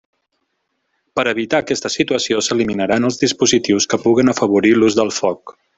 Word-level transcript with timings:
Per 1.19 1.25
a 1.27 1.33
evitar 1.35 1.59
aquesta 1.63 1.91
situació, 1.97 2.41
s'eliminaran 2.47 3.07
els 3.11 3.23
dispositius 3.27 3.91
que 3.93 4.03
puguen 4.07 4.35
afavorir 4.37 4.77
l'ús 4.81 5.01
del 5.03 5.19
foc. 5.21 5.55